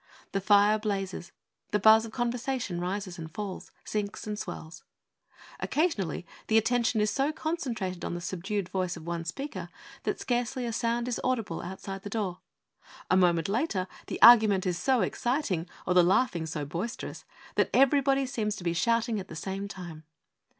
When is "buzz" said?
1.77-2.05